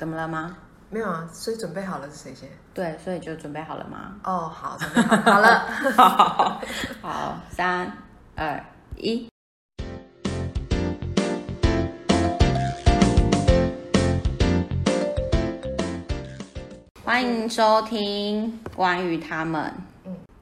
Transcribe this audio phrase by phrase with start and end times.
[0.00, 0.56] 怎么了吗？
[0.88, 2.48] 没有啊，所以准备好了是谁先？
[2.72, 4.16] 对，所以就准备好了吗？
[4.24, 5.58] 哦，好，准备好好了。
[5.94, 6.62] 好，
[7.06, 7.92] 好，三
[8.34, 8.64] 二
[8.96, 9.28] 一。
[17.04, 19.70] 欢迎收听关于他们，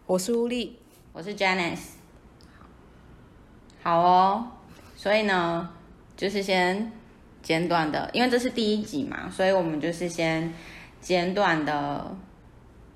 [0.06, 0.78] 我是乌力，
[1.12, 1.94] 我是 Janice。
[3.82, 4.46] 好哦，
[4.94, 5.68] 所以呢，
[6.16, 6.92] 就是先
[7.42, 10.52] 简短的，因为这是第一集嘛，所以我们就是先
[11.00, 12.16] 简短的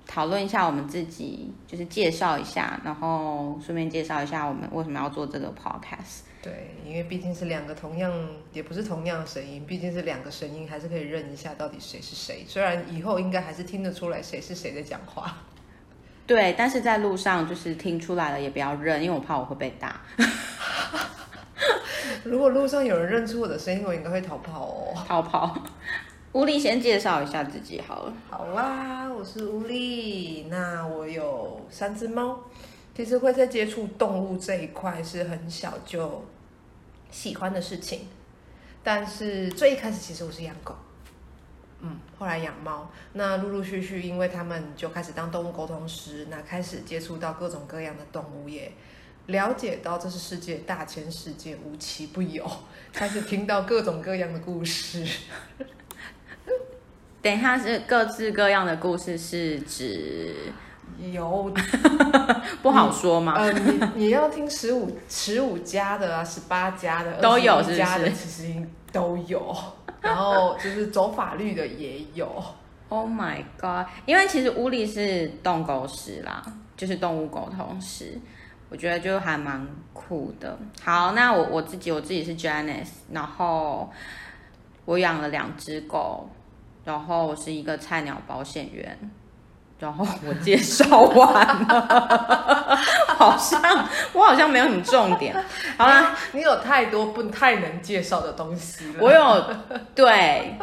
[0.05, 6.21] 讨论一下我们自己，就是介绍一下，然后顺便介绍一下我们为什么要做这个 podcast。
[6.41, 8.13] 对，因为毕竟是两个同样，
[8.51, 12.43] 也不是同样的声音，毕竟是两个声音，还是可以认一下到底谁是谁。
[12.45, 15.37] 虽然以后应该还是听得出来谁是谁在讲话。
[16.27, 20.01] 对，但是在路上就是听出来了也不要认，因为我怕我会被打。
[22.23, 24.93] 如果路上有人认出我的声音，我应该会逃跑哦。
[25.07, 25.57] 逃跑。
[26.33, 28.13] 乌力先介绍一下自己好了。
[28.29, 32.39] 好啦，我是乌力，那我有三只猫。
[32.95, 36.23] 其实会在接触动物这一块是很小就
[37.09, 38.07] 喜欢的事情，
[38.83, 40.75] 但是最一开始其实我是养狗，
[41.81, 48.71] 嗯，后来养猫，那陆陆续续因为他们就开始当动物沟通师，那开始接触到各种各样的动物，也
[49.27, 52.45] 了解到这是世界大千世界无奇不有，
[52.91, 55.05] 开始听到各种各样的故事。
[57.21, 60.35] 等一下是各式各样的故事，是指
[60.99, 61.49] 有
[62.61, 63.33] 不好说吗？
[63.37, 69.55] 呃，你你要听十五十五加的啊，十八加的都有21加的是不其实都有，
[70.01, 72.43] 然后就是走法律的也有。
[72.89, 73.87] Oh my god！
[74.05, 76.43] 因为其实乌力是动狗师啦，
[76.75, 78.19] 就是动物沟通师，
[78.73, 80.57] 我觉得就还蛮酷的。
[80.83, 83.87] 好，那我我自己我自己是 Janice，然后
[84.85, 86.27] 我养了两只狗，
[86.83, 88.97] 然后我是一个菜鸟保险员。
[89.79, 92.75] 然后我介绍完了，
[93.17, 93.59] 好像
[94.13, 95.35] 我好像没有什么重点。
[95.77, 98.99] 好啦， 你有太多不太能介绍的东西了。
[99.01, 99.45] 我有
[99.93, 100.57] 对，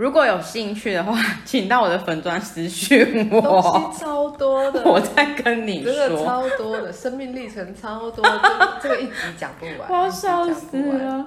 [0.00, 6.24] 如果有兴趣的话， 请到我的粉砖私讯东我，西超多的， 我再跟你真的说。
[6.24, 10.48] 超多的，生命历程超多，这个这个一集讲不完， 我要笑。
[10.54, 11.26] 死了。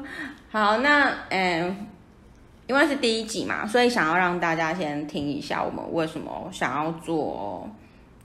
[0.49, 1.85] 好，那嗯，
[2.65, 7.69] 因为是第一集嘛，所以想要让大家先听一下我们为什么想要做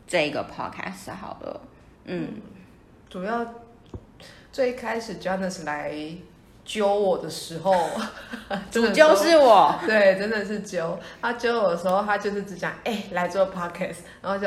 [0.06, 1.60] 这个 podcast 好了。
[2.06, 2.40] 嗯，
[3.10, 3.46] 主要
[4.50, 5.92] 最开始 Jonas 来
[6.68, 7.72] 揪我的时候，
[8.70, 9.74] 主揪是我。
[9.86, 10.98] 对，真的是揪。
[11.22, 14.46] 他揪我的时候，他就是只讲，哎、来做 podcast，然后就，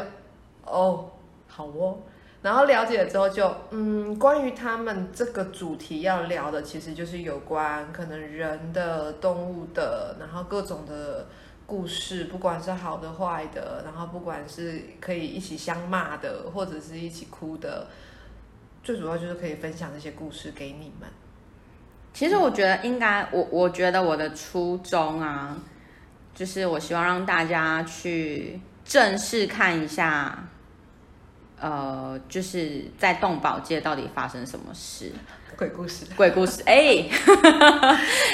[0.64, 1.10] 哦，
[1.48, 1.98] 好哦。
[2.44, 11.28] 然后了解了之后就，嗯，关于他们这个主题要聊的，其实就是有关可能人的、动物的，然后各种的
[11.66, 17.88] 故事，不管是好的、坏的，然后不管是可以一起相骂的，或者是一起哭的，
[18.84, 21.10] 最主要就是可以分享这些故事给你们。
[22.14, 25.58] 其实我觉得应该，我我觉得我的初衷啊，
[26.36, 30.48] 就是我希望让大家去正式看一下，
[31.60, 35.12] 呃，就是在动保界到底发生什么事，
[35.56, 36.62] 鬼故事，鬼故事。
[36.68, 37.08] 哎、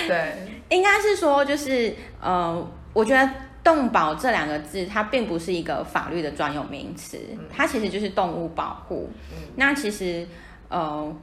[0.07, 0.33] 对，
[0.69, 3.29] 应该是说，就是呃，我觉得
[3.63, 7.19] “动保”这两个字，它并不是一个法律的专有名词，
[7.53, 9.09] 它其实就是动物保护。
[9.55, 10.25] 那其实
[10.69, 11.15] 呃，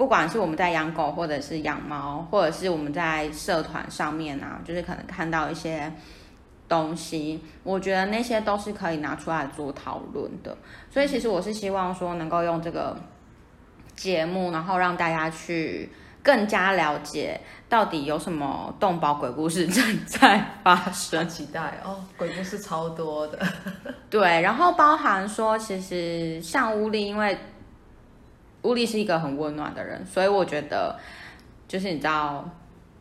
[0.00, 5.92] 不管是我们在养狗，或者是养猫，或者是我们在社团上面啊，就是可能看到一些
[6.66, 10.56] 东西，我觉得那些都是可以拿出来做讨论的。
[10.90, 12.96] 所以其实我是希望说，能够用这个
[13.94, 17.38] 节目，然后让大家去更加了解
[17.68, 21.28] 到底有什么动保鬼故事 正在发很生。
[21.28, 23.38] 期待哦，鬼故事超多的。
[24.08, 27.36] 对，然后包含说，其实像乌力，因为
[28.62, 30.98] 乌力是一个很温暖的人，所以我觉得
[31.66, 32.48] 就是你知道，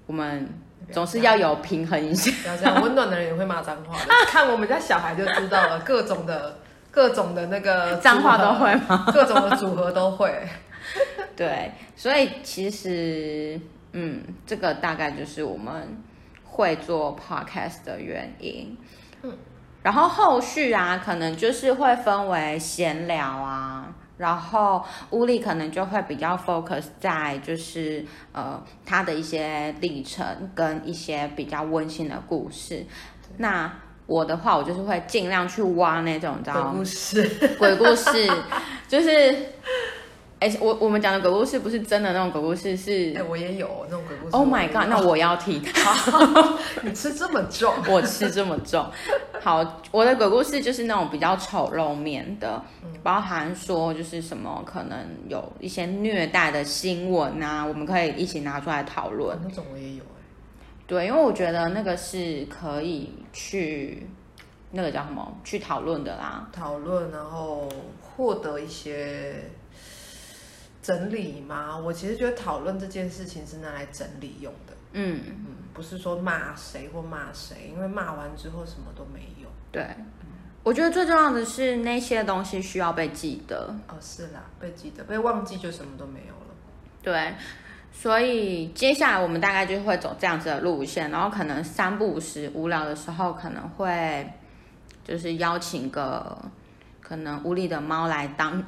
[0.05, 0.49] 我们
[0.91, 2.31] 总是要有平衡一下。
[2.43, 4.05] 不 要这样，温暖的人也会骂脏话的。
[4.27, 6.59] 看我们家小孩就知道了，各种的、
[6.91, 9.05] 各种的那个脏话都会吗？
[9.13, 10.47] 各种的组合都会。
[11.35, 13.59] 对，所以其实，
[13.91, 16.01] 嗯，这个大概就是我们
[16.43, 18.77] 会做 podcast 的原因。
[19.21, 19.37] 嗯，
[19.83, 32.85] 然后后续啊，可能就是会分为闲聊啊，然后乌力可能就会比较 focus 在就是呃他的一些历程跟一些比较温馨的故事。
[33.37, 33.71] 那
[34.05, 38.29] 我的话，我就是会尽量去挖那种你知鬼道故事， 鬼故事，
[38.89, 39.35] 就是
[40.39, 44.31] 哎、我我们讲的鬼故事不是真的那种鬼故事，是哎、我也有那种鬼故事。
[44.31, 44.87] Oh my god！
[44.87, 45.61] 那我要听，
[46.81, 48.89] 你吃这么重， 我吃这么重。
[49.41, 52.61] 好，我的鬼故事就是那种比较丑陋面的，
[53.03, 54.97] 包含说就是什么可能
[55.27, 59.37] 有一些虐待的新闻啊，我们可以一起拿出来讨论。
[59.43, 60.23] 那种我也有哎、
[60.87, 64.07] 对，因为我觉得那个是可以去
[64.71, 66.47] 那个叫什么去讨论的啦。
[66.53, 67.67] 讨论，然后
[68.01, 69.35] 获得一些
[70.89, 71.77] 整理吗。
[71.77, 79.47] 我其实觉得讨论这件事情是拿来整理用的，嗯，嗯，不是说骂谁或骂谁，因为骂完之后什么都没有。
[79.71, 79.85] 对，
[80.63, 83.75] 我觉得最重要的是那些东西需要被记得。
[83.87, 86.55] 哦，是啦，被记得，被忘记就什么都没有了。
[87.03, 87.35] 对，
[87.93, 94.27] 所以接下来我们大概就会走这样子的路线，然后可能三不五时无聊的时候，可能会
[95.03, 96.37] 就是邀请个
[97.09, 98.63] 可能无理的猫来当，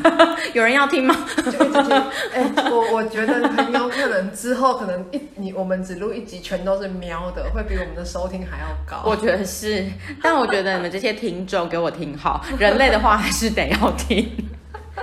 [0.52, 1.16] 有人要听吗？
[1.42, 1.96] 就一直听，
[2.34, 9.02] 哎、我我觉得很有可能之后可能一你我们只录一集全都是喵的，会比我们的收听还要高。
[9.08, 9.90] 我觉得是，
[10.22, 14.30] 但我觉得你们这些听众给我听好， 人类的话还是得要听。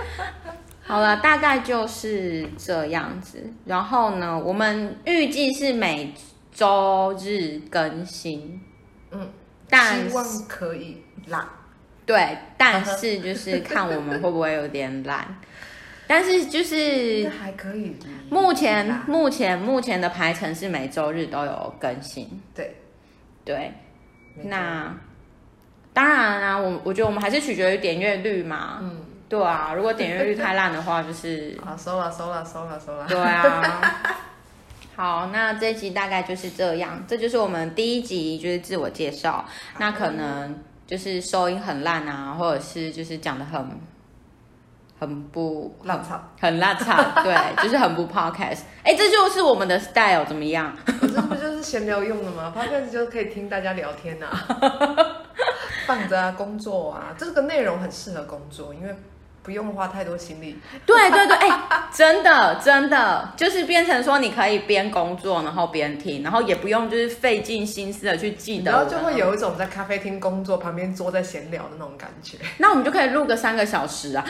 [0.85, 3.51] 好了，大概就是这样子。
[3.65, 6.13] 然后呢，我们预计是每
[6.53, 8.61] 周日更新，
[9.09, 9.31] 嗯，
[9.67, 11.51] 但希望可以啦。
[12.05, 15.25] 对，但是就是看我们会不会有点懒。
[16.05, 17.95] 但是就是还可以。
[18.29, 22.29] 目前目前目前的排程是每周日都有更新。
[22.53, 22.75] 对，
[23.45, 23.71] 对，
[24.43, 24.93] 那
[25.93, 28.79] 当然啦、我我觉得我们还是取决于点阅率嘛。
[28.81, 33.05] 嗯，对啊，如果点阅率太烂的话，就是好， 收了，收了，收了，收了。
[33.07, 33.81] 对啊。
[34.95, 39.43] 好，那这一集大概就是这样，这就是我们第一集，就是自我介绍。
[39.79, 40.55] 那可能
[40.93, 43.67] 就是收音很烂啊，或者是就是讲的很
[44.99, 48.59] 很不烂草，很烂草，对， 就是很不 podcast。
[48.83, 50.71] 哎，这就是我们的 style，怎么样？
[51.01, 52.53] 我这不就是闲聊用的吗？
[52.55, 54.27] podcast 就可以听大家聊天呐、
[55.87, 58.95] 放着啊，工作啊，这个内容很适合工作，因为
[59.43, 60.57] 不用花太多心力。
[60.85, 61.59] 对对对，哎、
[61.93, 68.71] 真的真的，就是变成说你可以边工作，然后边听，然后也不用就是费尽心思的去记得。
[68.71, 69.13] 然后就会。
[69.13, 72.35] 有一种在咖啡厅工作，旁边坐在闲聊的那种感觉。
[72.57, 74.25] 那我们就可以录个三个小时啊，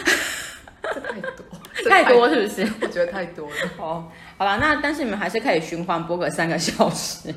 [0.84, 1.46] 这太多，
[1.84, 2.74] 这太多是不是？
[2.82, 3.56] 我觉得太多了。
[3.78, 4.04] 哦，
[4.38, 7.34] 好了，那但是你们还是可以循环播个三个小时，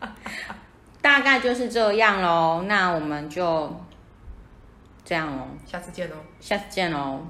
[1.02, 2.62] 大概就是这样喽。
[2.68, 3.74] 那我们就
[5.06, 6.14] 这样哦，下次见哦。
[6.40, 7.22] 下次见哦。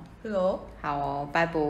[0.81, 1.61] 好哦，拜拜。